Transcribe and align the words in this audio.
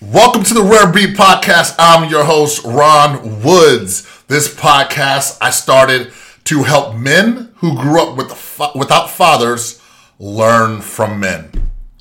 Welcome 0.00 0.44
to 0.44 0.54
the 0.54 0.62
Rare 0.62 0.92
Beat 0.92 1.16
Podcast. 1.16 1.74
I'm 1.76 2.08
your 2.08 2.22
host, 2.22 2.64
Ron 2.64 3.42
Woods. 3.42 4.06
This 4.28 4.54
podcast 4.54 5.38
I 5.40 5.50
started 5.50 6.12
to 6.44 6.62
help 6.62 6.94
men 6.94 7.52
who 7.56 7.74
grew 7.74 8.00
up 8.00 8.16
with 8.16 8.32
fa- 8.32 8.70
without 8.76 9.10
fathers 9.10 9.82
learn 10.20 10.82
from 10.82 11.18
men. 11.18 11.50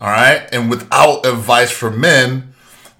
All 0.00 0.08
right? 0.08 0.44
And 0.50 0.68
without 0.68 1.24
advice 1.24 1.70
from 1.70 2.00
men 2.00 2.52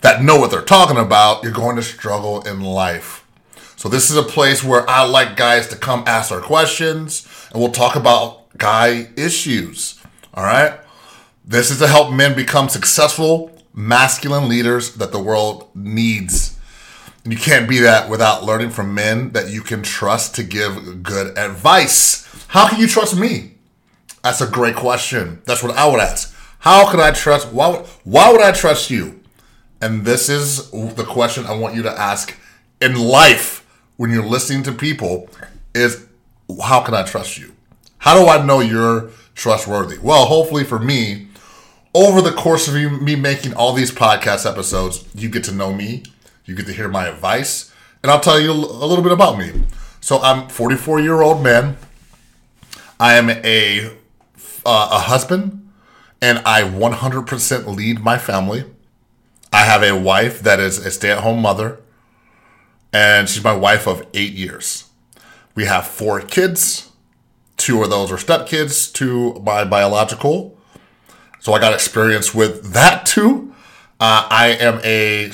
that 0.02 0.22
know 0.22 0.38
what 0.38 0.52
they're 0.52 0.62
talking 0.62 0.96
about, 0.96 1.42
you're 1.42 1.50
going 1.50 1.74
to 1.74 1.82
struggle 1.82 2.42
in 2.42 2.60
life. 2.60 3.26
So, 3.74 3.88
this 3.88 4.12
is 4.12 4.16
a 4.16 4.22
place 4.22 4.62
where 4.62 4.88
I 4.88 5.02
like 5.02 5.36
guys 5.36 5.66
to 5.68 5.76
come 5.76 6.04
ask 6.06 6.30
their 6.30 6.40
questions 6.40 7.26
and 7.50 7.60
we'll 7.60 7.72
talk 7.72 7.96
about 7.96 8.56
guy 8.56 9.08
issues. 9.16 10.00
All 10.34 10.44
right? 10.44 10.78
This 11.44 11.72
is 11.72 11.80
to 11.80 11.88
help 11.88 12.14
men 12.14 12.36
become 12.36 12.68
successful 12.68 13.50
masculine 13.74 14.48
leaders 14.48 14.94
that 14.94 15.12
the 15.12 15.22
world 15.22 15.68
needs. 15.74 16.58
You 17.24 17.36
can't 17.36 17.68
be 17.68 17.80
that 17.80 18.08
without 18.08 18.44
learning 18.44 18.70
from 18.70 18.94
men 18.94 19.30
that 19.30 19.48
you 19.48 19.62
can 19.62 19.82
trust 19.82 20.34
to 20.36 20.44
give 20.44 21.02
good 21.02 21.36
advice. 21.36 22.26
How 22.48 22.68
can 22.68 22.78
you 22.78 22.86
trust 22.86 23.16
me? 23.16 23.54
That's 24.22 24.40
a 24.40 24.46
great 24.46 24.76
question. 24.76 25.42
That's 25.44 25.62
what 25.62 25.76
I 25.76 25.86
would 25.86 26.00
ask. 26.00 26.34
How 26.60 26.90
can 26.90 27.00
I 27.00 27.10
trust? 27.10 27.52
Why 27.52 27.68
would, 27.68 27.86
why 28.04 28.30
would 28.30 28.40
I 28.40 28.52
trust 28.52 28.90
you? 28.90 29.20
And 29.80 30.04
this 30.04 30.28
is 30.28 30.70
the 30.70 31.04
question 31.04 31.44
I 31.44 31.54
want 31.54 31.74
you 31.74 31.82
to 31.82 31.90
ask 31.90 32.34
in 32.80 32.94
life 32.94 33.66
when 33.96 34.10
you're 34.10 34.24
listening 34.24 34.62
to 34.64 34.72
people 34.72 35.28
is 35.74 36.06
how 36.62 36.80
can 36.82 36.94
I 36.94 37.02
trust 37.02 37.38
you? 37.38 37.52
How 37.98 38.18
do 38.18 38.28
I 38.28 38.44
know 38.44 38.60
you're 38.60 39.10
trustworthy? 39.34 39.98
Well, 39.98 40.26
hopefully 40.26 40.64
for 40.64 40.78
me, 40.78 41.28
over 41.94 42.20
the 42.20 42.32
course 42.32 42.66
of 42.66 42.74
me 42.74 43.14
making 43.14 43.54
all 43.54 43.72
these 43.72 43.92
podcast 43.92 44.50
episodes, 44.50 45.04
you 45.14 45.28
get 45.28 45.44
to 45.44 45.52
know 45.52 45.72
me, 45.72 46.02
you 46.44 46.54
get 46.54 46.66
to 46.66 46.72
hear 46.72 46.88
my 46.88 47.06
advice, 47.06 47.72
and 48.02 48.10
I'll 48.10 48.20
tell 48.20 48.40
you 48.40 48.50
a 48.50 48.52
little 48.52 49.02
bit 49.02 49.12
about 49.12 49.38
me. 49.38 49.62
So 50.00 50.18
I'm 50.20 50.48
44 50.48 51.00
year 51.00 51.22
old 51.22 51.42
man. 51.42 51.76
I 52.98 53.14
am 53.14 53.30
a 53.30 53.96
uh, 54.66 54.88
a 54.92 54.98
husband, 55.00 55.70
and 56.20 56.38
I 56.44 56.62
100% 56.62 57.76
lead 57.76 58.00
my 58.00 58.18
family. 58.18 58.64
I 59.52 59.64
have 59.64 59.82
a 59.82 59.96
wife 59.96 60.40
that 60.40 60.58
is 60.58 60.84
a 60.84 60.90
stay 60.90 61.10
at 61.10 61.20
home 61.20 61.40
mother, 61.40 61.80
and 62.92 63.28
she's 63.28 63.44
my 63.44 63.54
wife 63.54 63.86
of 63.86 64.06
eight 64.14 64.32
years. 64.32 64.90
We 65.54 65.66
have 65.66 65.86
four 65.86 66.20
kids. 66.20 66.90
Two 67.56 67.82
of 67.82 67.90
those 67.90 68.10
are 68.10 68.16
stepkids 68.16 68.92
to 68.94 69.34
my 69.34 69.64
biological 69.64 70.58
so 71.44 71.52
I 71.52 71.60
got 71.60 71.74
experience 71.74 72.34
with 72.34 72.72
that 72.72 73.04
too. 73.04 73.52
Uh, 74.00 74.26
I 74.30 74.56
am 74.58 74.80
a 74.82 75.30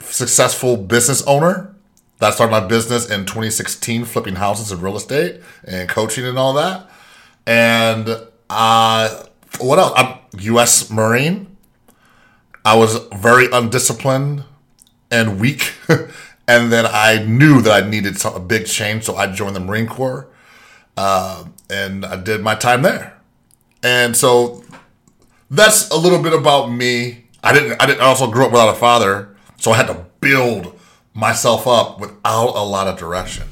successful 0.00 0.76
business 0.76 1.22
owner. 1.22 1.72
That 2.18 2.34
started 2.34 2.50
my 2.50 2.66
business 2.66 3.08
in 3.08 3.26
2016, 3.26 4.04
flipping 4.06 4.34
houses 4.34 4.72
and 4.72 4.82
real 4.82 4.96
estate 4.96 5.40
and 5.62 5.88
coaching 5.88 6.24
and 6.26 6.36
all 6.36 6.54
that. 6.54 6.90
And 7.46 8.08
uh, 8.50 9.24
what 9.60 9.78
else? 9.78 9.92
I'm 9.94 10.18
U.S. 10.40 10.90
Marine. 10.90 11.56
I 12.64 12.76
was 12.76 12.98
very 13.14 13.46
undisciplined 13.52 14.42
and 15.12 15.38
weak, 15.38 15.74
and 16.48 16.72
then 16.72 16.86
I 16.88 17.24
knew 17.24 17.62
that 17.62 17.84
I 17.84 17.88
needed 17.88 18.18
some, 18.18 18.34
a 18.34 18.40
big 18.40 18.66
change, 18.66 19.04
so 19.04 19.14
I 19.14 19.28
joined 19.28 19.54
the 19.54 19.60
Marine 19.60 19.86
Corps, 19.86 20.26
uh, 20.96 21.44
and 21.70 22.04
I 22.04 22.16
did 22.20 22.40
my 22.40 22.56
time 22.56 22.82
there. 22.82 23.20
And 23.84 24.16
so 24.16 24.62
that's 25.52 25.90
a 25.90 25.96
little 25.96 26.20
bit 26.20 26.32
about 26.32 26.68
me. 26.68 27.26
I 27.44 27.52
didn't. 27.52 27.80
I 27.80 27.86
didn't 27.86 28.00
I 28.00 28.06
also 28.06 28.30
grew 28.30 28.46
up 28.46 28.52
without 28.52 28.74
a 28.74 28.78
father, 28.78 29.36
so 29.58 29.70
I 29.70 29.76
had 29.76 29.86
to 29.88 30.06
build 30.20 30.78
myself 31.12 31.66
up 31.66 32.00
without 32.00 32.56
a 32.56 32.64
lot 32.64 32.88
of 32.88 32.98
direction. 32.98 33.48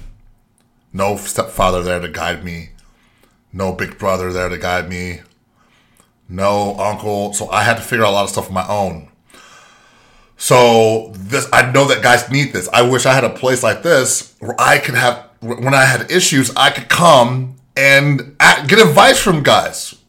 No 0.93 1.17
stepfather 1.17 1.83
there 1.83 2.01
to 2.01 2.09
guide 2.09 2.43
me. 2.43 2.71
No 3.53 3.73
big 3.73 3.99
brother 3.99 4.33
there 4.33 4.49
to 4.49 4.59
guide 4.59 4.89
me. 4.89 5.21
No 6.29 6.75
uncle. 6.79 7.35
So 7.35 7.51
I 7.51 7.65
had 7.65 7.77
to 7.77 7.83
figure 7.83 8.05
out 8.05 8.11
a 8.11 8.15
lot 8.15 8.25
of 8.25 8.31
stuff 8.31 8.49
on 8.49 8.55
my 8.55 8.67
own. 8.67 9.09
So 10.37 11.13
this, 11.15 11.47
I 11.53 11.71
know 11.71 11.87
that 11.89 12.03
guys 12.03 12.31
need 12.31 12.53
this. 12.53 12.69
I 12.73 12.83
wish 12.83 13.05
I 13.05 13.13
had 13.13 13.25
a 13.25 13.31
place 13.31 13.63
like 13.63 13.83
this 13.83 14.35
where 14.39 14.55
I 14.59 14.79
could 14.79 14.95
have, 14.95 15.29
when 15.41 15.75
I 15.75 15.85
had 15.85 16.11
issues, 16.11 16.51
I 16.57 16.71
could 16.71 16.89
come 16.89 17.57
and 17.77 18.37
get 18.39 18.79
advice 18.79 19.21
from 19.21 19.43
guys 19.43 20.00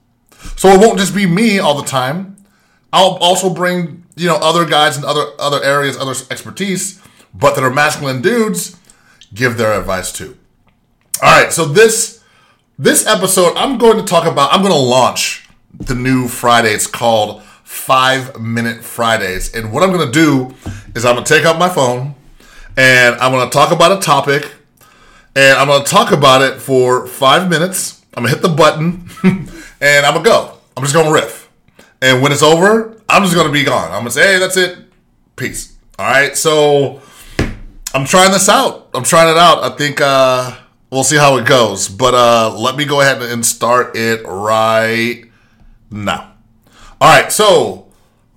so 0.56 0.70
it 0.70 0.80
won't 0.80 1.00
just 1.00 1.16
be 1.16 1.26
me 1.26 1.60
all 1.60 1.80
the 1.80 1.88
time. 1.88 2.38
I'll 2.94 3.18
also 3.22 3.50
bring, 3.54 4.06
you 4.16 4.28
know, 4.28 4.36
other 4.36 4.66
guys 4.66 4.98
in 4.98 5.06
other 5.06 5.28
other 5.40 5.64
areas, 5.64 5.98
other 5.98 6.14
expertise, 6.30 7.02
but 7.34 7.56
that 7.56 7.64
are 7.64 7.70
masculine 7.70 8.22
dudes, 8.22 8.78
give 9.34 9.58
their 9.58 9.80
advice 9.80 10.12
too. 10.12 10.38
All 11.22 11.42
right, 11.42 11.52
so 11.52 11.66
this 11.66 12.24
this 12.78 13.06
episode 13.08 13.56
I'm 13.56 13.78
going 13.78 13.98
to 13.98 14.04
talk 14.04 14.26
about 14.26 14.54
I'm 14.54 14.62
going 14.62 14.74
to 14.74 14.80
launch 14.80 15.48
the 15.80 15.96
new 15.96 16.28
Friday. 16.28 16.74
It's 16.74 16.88
called 16.88 17.44
5 17.44 18.42
Minute 18.42 18.84
Fridays. 18.84 19.56
And 19.56 19.72
what 19.72 19.84
I'm 19.84 19.92
going 19.92 20.06
to 20.06 20.12
do 20.12 20.54
is 20.94 21.06
I'm 21.06 21.16
going 21.16 21.26
to 21.26 21.34
take 21.34 21.46
out 21.46 21.58
my 21.58 21.70
phone 21.70 22.16
and 22.76 23.16
I'm 23.16 23.32
going 23.32 23.50
to 23.50 23.54
talk 23.54 23.72
about 23.72 23.98
a 23.98 24.02
topic 24.02 24.52
and 25.36 25.58
I'm 25.58 25.68
going 25.68 25.84
to 25.84 25.90
talk 25.90 26.12
about 26.12 26.42
it 26.42 26.62
for 26.62 27.08
5 27.08 27.50
minutes. 27.50 28.04
I'm 28.14 28.24
going 28.24 28.36
to 28.36 28.42
hit 28.42 28.48
the 28.48 28.54
button 28.54 29.08
and 29.82 30.06
I'm 30.06 30.14
gonna 30.14 30.24
go. 30.24 30.54
I'm 30.78 30.84
just 30.84 30.96
gonna 30.96 31.12
riff. 31.12 31.50
And 32.02 32.22
when 32.22 32.32
it's 32.32 32.44
over, 32.44 33.02
I'm 33.10 33.24
just 33.24 33.36
gonna 33.36 33.52
be 33.52 33.64
gone. 33.64 33.92
I'm 33.92 34.00
gonna 34.00 34.12
say, 34.12 34.34
hey, 34.34 34.40
that's 34.40 34.56
it. 34.56 34.78
Peace. 35.36 35.76
All 36.00 36.06
right. 36.06 36.38
So 36.38 37.02
I'm 37.94 38.06
trying 38.06 38.32
this 38.32 38.48
out. 38.48 38.90
I'm 38.94 39.04
trying 39.04 39.30
it 39.30 39.38
out. 39.38 39.64
I 39.64 39.76
think 39.76 40.00
uh, 40.00 40.56
we'll 40.92 41.04
see 41.04 41.18
how 41.18 41.38
it 41.38 41.46
goes. 41.46 41.90
But 41.90 42.14
uh, 42.14 42.56
let 42.58 42.76
me 42.76 42.86
go 42.86 43.02
ahead 43.02 43.22
and 43.22 43.46
start 43.46 43.96
it 43.96 44.22
right 44.26 45.26
now. 45.90 46.34
All 47.02 47.22
right. 47.22 47.32
So 47.32 47.92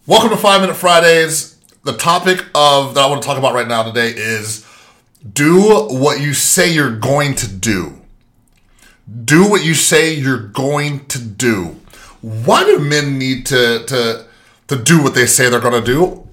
welcome 0.07 0.31
to 0.31 0.37
Five 0.37 0.63
Minute 0.63 0.77
Fridays. 0.77 1.55
The 1.85 1.97
topic 1.97 2.45
of 2.55 2.95
that 2.95 3.05
I 3.05 3.07
want 3.09 3.23
to 3.23 3.29
talk 3.29 3.37
about 3.37 3.53
right 3.55 3.69
now 3.69 3.83
today 3.83 4.09
is 4.09 4.67
do 5.33 5.87
what 5.91 6.21
you 6.21 6.33
say 6.33 6.73
you're 6.73 6.97
going 6.97 7.35
to 7.37 7.49
do. 7.49 8.01
Do 9.07 9.49
what 9.49 9.65
you 9.65 9.75
say 9.75 10.15
you're 10.15 10.49
going 10.49 11.07
to 11.07 11.19
do. 11.19 11.81
Why 12.21 12.65
do 12.65 12.79
men 12.79 13.19
need 13.19 13.47
to 13.47 13.85
to 13.87 14.27
to 14.69 14.77
do 14.77 15.03
what 15.03 15.15
they 15.15 15.27
say 15.27 15.49
they're 15.49 15.61
going 15.61 15.85
to 15.85 15.93
do? 15.93 16.27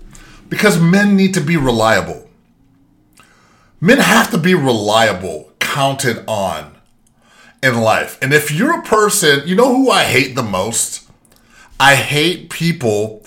Because 0.48 0.80
men 0.80 1.16
need 1.16 1.34
to 1.34 1.42
be 1.42 1.58
reliable. 1.58 2.30
Men 3.80 3.98
have 3.98 4.30
to 4.32 4.38
be 4.38 4.54
reliable, 4.54 5.52
counted 5.60 6.24
on 6.28 6.76
in 7.64 7.82
life. 7.82 8.18
And 8.22 8.34
if 8.34 8.52
you're 8.52 8.80
a 8.80 8.84
person, 8.84 9.48
you 9.48 9.56
know 9.56 9.76
who 9.76 9.90
I 9.90 10.04
hate 10.04 10.36
the 10.36 10.44
most? 10.44 11.10
I 11.80 11.96
hate 11.96 12.50
people 12.50 13.24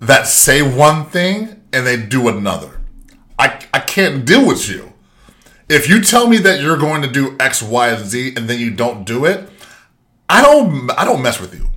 that 0.00 0.26
say 0.26 0.62
one 0.62 1.06
thing 1.06 1.62
and 1.72 1.86
they 1.86 1.96
do 1.96 2.28
another. 2.28 2.80
I, 3.38 3.66
I 3.72 3.80
can't 3.80 4.24
deal 4.24 4.46
with 4.46 4.68
you. 4.68 4.93
If 5.68 5.88
you 5.88 6.02
tell 6.02 6.28
me 6.28 6.38
that 6.38 6.60
you're 6.60 6.76
going 6.76 7.02
to 7.02 7.10
do 7.10 7.36
X, 7.40 7.62
Y, 7.62 7.88
and 7.88 8.04
Z 8.04 8.34
and 8.36 8.48
then 8.48 8.60
you 8.60 8.70
don't 8.70 9.04
do 9.04 9.24
it, 9.24 9.48
I 10.28 10.42
don't 10.42 10.90
I 10.90 11.04
don't 11.04 11.22
mess 11.22 11.40
with 11.40 11.54
you. 11.54 11.68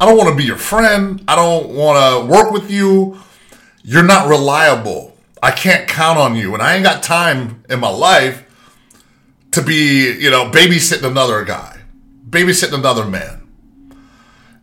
I 0.00 0.06
don't 0.06 0.16
want 0.16 0.30
to 0.30 0.36
be 0.36 0.44
your 0.44 0.56
friend. 0.56 1.22
I 1.28 1.36
don't 1.36 1.70
want 1.70 2.26
to 2.26 2.32
work 2.32 2.50
with 2.52 2.70
you. 2.70 3.20
You're 3.82 4.04
not 4.04 4.28
reliable. 4.28 5.16
I 5.42 5.50
can't 5.50 5.88
count 5.88 6.18
on 6.18 6.36
you. 6.36 6.54
And 6.54 6.62
I 6.62 6.74
ain't 6.74 6.84
got 6.84 7.02
time 7.02 7.64
in 7.68 7.80
my 7.80 7.90
life 7.90 8.44
to 9.52 9.62
be, 9.62 10.12
you 10.18 10.30
know, 10.30 10.50
babysitting 10.50 11.08
another 11.08 11.44
guy, 11.44 11.80
babysitting 12.28 12.74
another 12.74 13.04
man. 13.04 13.48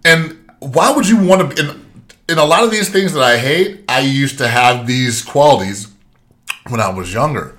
And 0.06 0.50
why 0.60 0.92
would 0.92 1.08
you 1.08 1.24
want 1.24 1.56
to 1.56 1.64
in, 1.64 1.86
in 2.30 2.38
a 2.38 2.46
lot 2.46 2.64
of 2.64 2.72
these 2.72 2.90
things 2.90 3.14
that 3.14 3.24
I 3.24 3.38
hate, 3.38 3.84
I 3.88 4.00
used 4.00 4.38
to 4.40 4.48
have 4.48 4.88
these 4.88 5.24
qualities 5.24 5.88
when 6.70 6.80
I 6.80 6.90
was 6.90 7.14
younger. 7.14 7.57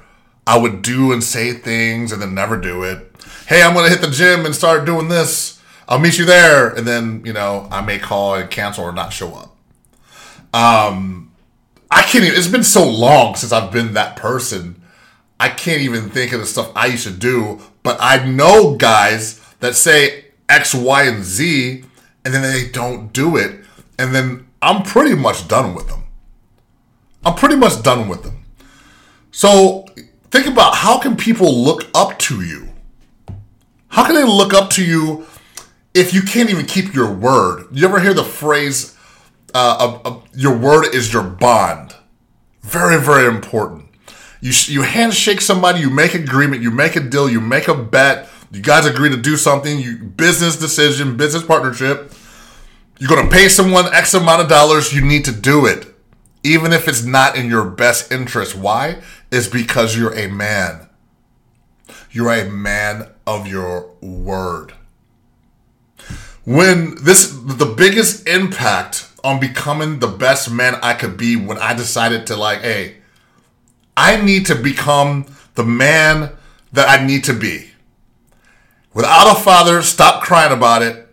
I 0.48 0.56
would 0.56 0.80
do 0.80 1.12
and 1.12 1.22
say 1.22 1.52
things 1.52 2.10
and 2.10 2.22
then 2.22 2.34
never 2.34 2.56
do 2.56 2.82
it. 2.82 3.14
Hey, 3.46 3.62
I'm 3.62 3.74
going 3.74 3.84
to 3.84 3.90
hit 3.94 4.00
the 4.00 4.10
gym 4.10 4.46
and 4.46 4.54
start 4.54 4.86
doing 4.86 5.08
this. 5.08 5.62
I'll 5.86 5.98
meet 5.98 6.18
you 6.18 6.24
there. 6.24 6.70
And 6.70 6.88
then, 6.88 7.22
you 7.22 7.34
know, 7.34 7.68
I 7.70 7.82
may 7.82 7.98
call 7.98 8.34
and 8.34 8.50
cancel 8.50 8.84
or 8.84 8.92
not 8.92 9.12
show 9.12 9.34
up. 9.34 9.54
Um, 10.54 11.32
I 11.90 12.00
can't 12.00 12.24
even, 12.24 12.38
it's 12.38 12.48
been 12.48 12.64
so 12.64 12.88
long 12.88 13.34
since 13.34 13.52
I've 13.52 13.70
been 13.70 13.92
that 13.92 14.16
person. 14.16 14.80
I 15.38 15.50
can't 15.50 15.82
even 15.82 16.08
think 16.08 16.32
of 16.32 16.40
the 16.40 16.46
stuff 16.46 16.72
I 16.74 16.86
used 16.86 17.06
to 17.06 17.12
do. 17.12 17.60
But 17.82 17.98
I 18.00 18.24
know 18.24 18.74
guys 18.76 19.44
that 19.60 19.74
say 19.74 20.24
X, 20.48 20.74
Y, 20.74 21.02
and 21.02 21.22
Z, 21.24 21.84
and 22.24 22.32
then 22.32 22.40
they 22.40 22.70
don't 22.70 23.12
do 23.12 23.36
it. 23.36 23.60
And 23.98 24.14
then 24.14 24.46
I'm 24.62 24.82
pretty 24.82 25.14
much 25.14 25.46
done 25.46 25.74
with 25.74 25.88
them. 25.88 26.04
I'm 27.22 27.34
pretty 27.34 27.56
much 27.56 27.82
done 27.82 28.08
with 28.08 28.22
them. 28.22 28.46
So 29.30 29.84
think 30.30 30.46
about 30.46 30.76
how 30.76 30.98
can 30.98 31.16
people 31.16 31.54
look 31.54 31.84
up 31.94 32.18
to 32.20 32.42
you? 32.42 32.68
How 33.88 34.04
can 34.04 34.14
they 34.14 34.24
look 34.24 34.52
up 34.54 34.70
to 34.70 34.84
you 34.84 35.26
if 35.94 36.12
you 36.12 36.22
can't 36.22 36.50
even 36.50 36.66
keep 36.66 36.94
your 36.94 37.12
word? 37.12 37.66
You 37.72 37.86
ever 37.86 38.00
hear 38.00 38.14
the 38.14 38.24
phrase, 38.24 38.96
uh, 39.54 39.98
uh, 40.04 40.08
uh, 40.08 40.20
your 40.34 40.56
word 40.56 40.94
is 40.94 41.12
your 41.12 41.22
bond. 41.22 41.94
Very, 42.62 43.00
very 43.00 43.26
important. 43.26 43.86
You, 44.40 44.52
you 44.66 44.82
handshake 44.82 45.40
somebody, 45.40 45.80
you 45.80 45.90
make 45.90 46.14
an 46.14 46.22
agreement, 46.22 46.62
you 46.62 46.70
make 46.70 46.96
a 46.96 47.00
deal, 47.00 47.28
you 47.28 47.40
make 47.40 47.66
a 47.66 47.74
bet, 47.74 48.28
you 48.52 48.62
guys 48.62 48.86
agree 48.86 49.10
to 49.10 49.16
do 49.16 49.36
something, 49.36 49.78
you 49.78 49.96
business 49.98 50.56
decision, 50.56 51.16
business 51.16 51.42
partnership. 51.42 52.12
You're 52.98 53.08
going 53.08 53.28
to 53.28 53.34
pay 53.34 53.48
someone 53.48 53.86
X 53.92 54.14
amount 54.14 54.42
of 54.42 54.48
dollars, 54.48 54.92
you 54.92 55.00
need 55.04 55.24
to 55.24 55.32
do 55.32 55.66
it. 55.66 55.94
Even 56.44 56.72
if 56.72 56.86
it's 56.86 57.02
not 57.02 57.36
in 57.36 57.48
your 57.48 57.64
best 57.64 58.12
interest. 58.12 58.54
Why? 58.54 59.02
Is 59.30 59.48
because 59.48 59.96
you're 59.96 60.14
a 60.14 60.28
man. 60.28 60.88
You're 62.10 62.32
a 62.32 62.48
man 62.48 63.08
of 63.26 63.46
your 63.46 63.90
word. 64.00 64.72
When 66.44 66.94
this, 67.04 67.30
the 67.30 67.74
biggest 67.76 68.26
impact 68.26 69.10
on 69.22 69.38
becoming 69.38 69.98
the 69.98 70.06
best 70.06 70.50
man 70.50 70.76
I 70.82 70.94
could 70.94 71.18
be 71.18 71.36
when 71.36 71.58
I 71.58 71.74
decided 71.74 72.26
to, 72.28 72.36
like, 72.36 72.62
hey, 72.62 72.96
I 73.96 74.16
need 74.16 74.46
to 74.46 74.54
become 74.54 75.26
the 75.56 75.64
man 75.64 76.30
that 76.72 76.88
I 76.88 77.04
need 77.04 77.24
to 77.24 77.34
be. 77.34 77.70
Without 78.94 79.36
a 79.36 79.40
father, 79.40 79.82
stop 79.82 80.22
crying 80.22 80.52
about 80.52 80.82
it. 80.82 81.06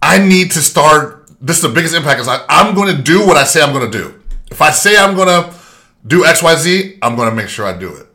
I 0.00 0.18
need 0.18 0.52
to 0.52 0.60
start. 0.60 1.28
This 1.40 1.56
is 1.56 1.62
the 1.62 1.68
biggest 1.68 1.94
impact. 1.94 2.20
Is 2.20 2.26
like 2.26 2.42
I'm 2.48 2.74
going 2.74 2.94
to 2.94 3.02
do 3.02 3.26
what 3.26 3.36
I 3.36 3.44
say 3.44 3.62
I'm 3.62 3.72
going 3.72 3.90
to 3.90 3.98
do. 3.98 4.20
If 4.50 4.62
I 4.62 4.70
say 4.70 4.96
I'm 4.96 5.14
going 5.16 5.28
to 5.28 5.50
do 6.06 6.24
X, 6.24 6.42
Y, 6.42 6.54
Z, 6.56 6.98
I'm 7.02 7.16
going 7.16 7.30
to 7.30 7.34
make 7.34 7.48
sure 7.48 7.66
I 7.66 7.76
do 7.76 7.94
it. 7.94 8.06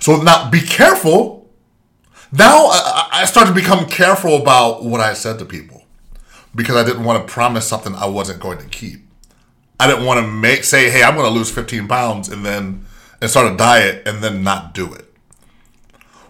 So 0.00 0.16
now, 0.20 0.50
be 0.50 0.60
careful. 0.60 1.50
Now 2.32 2.66
I, 2.66 3.08
I 3.12 3.24
start 3.26 3.46
to 3.48 3.54
become 3.54 3.86
careful 3.86 4.36
about 4.36 4.84
what 4.84 5.00
I 5.00 5.12
said 5.12 5.38
to 5.38 5.44
people 5.44 5.84
because 6.54 6.76
I 6.76 6.84
didn't 6.84 7.04
want 7.04 7.26
to 7.26 7.32
promise 7.32 7.66
something 7.66 7.94
I 7.94 8.06
wasn't 8.06 8.40
going 8.40 8.58
to 8.58 8.66
keep. 8.66 9.00
I 9.78 9.86
didn't 9.86 10.06
want 10.06 10.24
to 10.24 10.26
make 10.26 10.64
say, 10.64 10.90
"Hey, 10.90 11.02
I'm 11.02 11.14
going 11.14 11.30
to 11.30 11.36
lose 11.36 11.50
15 11.50 11.88
pounds," 11.88 12.28
and 12.28 12.44
then 12.44 12.86
and 13.20 13.30
start 13.30 13.52
a 13.52 13.56
diet 13.56 14.06
and 14.06 14.22
then 14.22 14.42
not 14.42 14.74
do 14.74 14.92
it. 14.94 15.12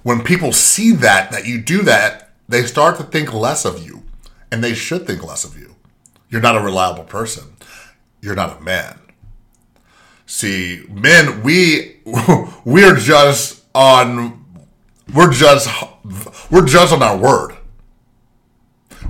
When 0.03 0.23
people 0.23 0.53
see 0.53 0.93
that 0.93 1.31
that 1.31 1.47
you 1.47 1.61
do 1.61 1.83
that, 1.83 2.31
they 2.49 2.63
start 2.63 2.97
to 2.97 3.05
think 3.05 3.33
less 3.33 3.65
of 3.65 3.85
you, 3.85 4.03
and 4.51 4.63
they 4.63 4.75
should 4.75 5.07
think 5.07 5.25
less 5.25 5.45
of 5.45 5.59
you. 5.59 5.77
You're 6.31 6.41
not 6.41 6.57
a 6.57 6.61
reliable 6.61 7.05
person. 7.05 7.45
You're 8.21 8.35
not 8.35 8.61
a 8.61 8.63
man. 8.63 8.99
See, 10.27 10.85
men, 10.91 11.43
we 11.43 12.01
we're 12.65 12.97
just 12.97 13.65
on 13.75 14.45
we're 15.15 15.33
just 15.33 15.69
we're 16.51 16.67
judged 16.67 16.93
on 16.93 17.03
our 17.03 17.17
word 17.17 17.57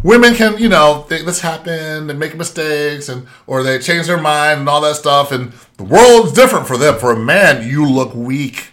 women 0.03 0.35
can, 0.35 0.59
you 0.59 0.69
know, 0.69 1.05
think 1.09 1.27
this 1.27 1.41
happened 1.41 2.11
and 2.11 2.19
make 2.19 2.37
mistakes 2.37 3.09
and 3.09 3.27
or 3.47 3.63
they 3.63 3.79
change 3.79 4.07
their 4.07 4.21
mind 4.21 4.61
and 4.61 4.69
all 4.69 4.81
that 4.81 4.97
stuff. 4.97 5.33
And 5.33 5.53
the 5.77 5.85
world's 5.85 6.33
different 6.33 6.67
for 6.67 6.77
them. 6.77 6.99
For 6.99 7.13
a 7.13 7.19
man, 7.19 7.69
you 7.69 7.89
look 7.89 8.15
weak, 8.15 8.71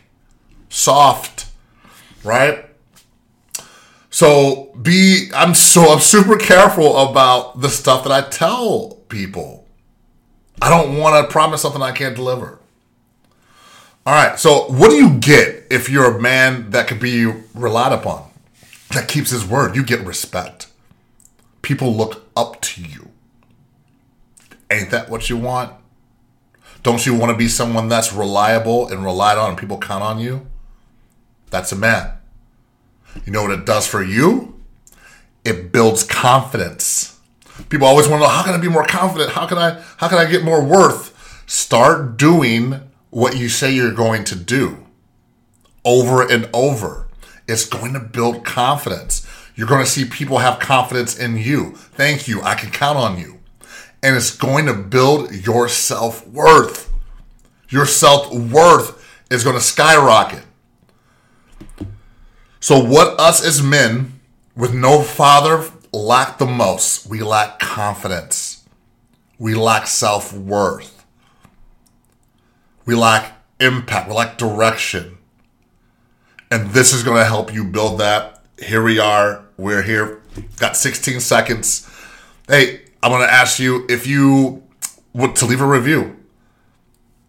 soft, 0.69 1.47
right? 2.23 2.65
So 4.09 4.73
be 4.81 5.29
I'm 5.35 5.53
so 5.53 5.93
I'm 5.93 5.99
super 5.99 6.35
careful 6.35 6.97
about 6.97 7.61
the 7.61 7.69
stuff 7.69 8.03
that 8.03 8.11
I 8.11 8.27
tell 8.27 9.03
people. 9.09 9.58
I 10.61 10.69
don't 10.69 10.97
want 10.97 11.25
to 11.25 11.31
promise 11.31 11.61
something 11.61 11.81
I 11.81 11.91
can't 11.91 12.15
deliver. 12.15 12.59
All 14.05 14.13
right, 14.13 14.39
so 14.39 14.71
what 14.71 14.89
do 14.89 14.95
you 14.95 15.17
get 15.19 15.67
if 15.69 15.89
you're 15.89 16.17
a 16.17 16.21
man 16.21 16.71
that 16.71 16.87
can 16.87 16.99
be 16.99 17.25
relied 17.53 17.91
upon, 17.91 18.29
that 18.91 19.07
keeps 19.07 19.29
his 19.29 19.45
word? 19.45 19.75
You 19.75 19.83
get 19.83 20.01
respect 20.01 20.69
people 21.69 21.95
look 21.95 22.25
up 22.35 22.59
to 22.61 22.81
you. 22.81 23.09
Ain't 24.71 24.89
that 24.91 25.09
what 25.09 25.29
you 25.29 25.37
want? 25.37 25.73
Don't 26.81 27.05
you 27.05 27.13
want 27.13 27.31
to 27.31 27.37
be 27.37 27.47
someone 27.47 27.89
that's 27.89 28.13
reliable 28.13 28.87
and 28.87 29.03
relied 29.03 29.37
on 29.37 29.49
and 29.49 29.57
people 29.57 29.77
count 29.77 30.03
on 30.03 30.19
you? 30.19 30.47
That's 31.51 31.71
a 31.71 31.75
man. 31.75 32.13
You 33.23 33.31
know 33.31 33.43
what 33.43 33.51
it 33.51 33.65
does 33.67 33.85
for 33.85 34.03
you? 34.03 34.59
It 35.45 35.71
builds 35.71 36.03
confidence. 36.03 37.18
People 37.67 37.87
always 37.87 38.07
want 38.07 38.21
to 38.21 38.27
know 38.27 38.33
how 38.33 38.43
can 38.43 38.53
I 38.53 38.57
be 38.57 38.69
more 38.69 38.85
confident? 38.85 39.31
How 39.31 39.45
can 39.45 39.57
I 39.57 39.81
how 39.97 40.07
can 40.07 40.17
I 40.17 40.25
get 40.25 40.43
more 40.43 40.63
worth? 40.63 41.43
Start 41.45 42.17
doing 42.17 42.79
what 43.09 43.37
you 43.37 43.49
say 43.49 43.73
you're 43.73 43.93
going 43.93 44.23
to 44.25 44.35
do 44.35 44.85
over 45.83 46.21
and 46.21 46.49
over. 46.53 47.07
It's 47.47 47.65
going 47.65 47.93
to 47.93 47.99
build 47.99 48.45
confidence. 48.45 49.27
You're 49.55 49.67
going 49.67 49.83
to 49.83 49.89
see 49.89 50.05
people 50.05 50.37
have 50.37 50.59
confidence 50.59 51.17
in 51.17 51.37
you. 51.37 51.71
Thank 51.75 52.27
you. 52.27 52.41
I 52.43 52.55
can 52.55 52.69
count 52.69 52.97
on 52.97 53.19
you. 53.19 53.39
And 54.01 54.15
it's 54.15 54.35
going 54.35 54.65
to 54.67 54.73
build 54.73 55.33
your 55.33 55.67
self 55.67 56.25
worth. 56.27 56.91
Your 57.67 57.85
self 57.85 58.33
worth 58.33 59.03
is 59.29 59.43
going 59.43 59.55
to 59.55 59.61
skyrocket. 59.61 60.43
So, 62.59 62.83
what 62.83 63.19
us 63.19 63.43
as 63.43 63.61
men 63.61 64.19
with 64.55 64.73
no 64.73 65.01
father 65.01 65.69
lack 65.93 66.37
the 66.37 66.45
most? 66.45 67.07
We 67.07 67.21
lack 67.21 67.59
confidence. 67.59 68.67
We 69.37 69.55
lack 69.55 69.87
self 69.87 70.33
worth. 70.33 71.05
We 72.85 72.95
lack 72.95 73.33
impact. 73.59 74.09
We 74.09 74.15
lack 74.15 74.37
direction. 74.37 75.17
And 76.51 76.71
this 76.71 76.93
is 76.93 77.03
going 77.03 77.17
to 77.17 77.25
help 77.25 77.53
you 77.53 77.63
build 77.63 77.99
that 77.99 78.39
here 78.61 78.83
we 78.83 78.99
are. 78.99 79.45
We're 79.57 79.81
here. 79.81 80.21
Got 80.57 80.75
16 80.75 81.19
seconds. 81.19 81.89
Hey, 82.47 82.81
I'm 83.01 83.11
going 83.11 83.25
to 83.25 83.33
ask 83.33 83.59
you 83.59 83.85
if 83.89 84.07
you 84.07 84.63
would 85.13 85.35
to 85.37 85.45
leave 85.45 85.61
a 85.61 85.67
review. 85.67 86.17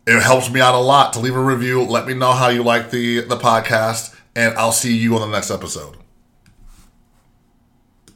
It 0.06 0.20
helps 0.22 0.50
me 0.50 0.60
out 0.60 0.74
a 0.74 0.78
lot 0.78 1.12
to 1.12 1.20
leave 1.20 1.36
a 1.36 1.42
review. 1.42 1.82
Let 1.82 2.06
me 2.06 2.14
know 2.14 2.32
how 2.32 2.48
you 2.48 2.62
like 2.62 2.90
the 2.90 3.20
the 3.20 3.36
podcast, 3.36 4.16
and 4.34 4.56
I'll 4.56 4.72
see 4.72 4.96
you 4.96 5.14
on 5.14 5.20
the 5.20 5.36
next 5.36 5.50
episode. 5.50 5.99